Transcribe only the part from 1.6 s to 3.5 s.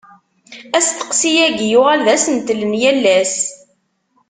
yuɣal d asentel n yal ass.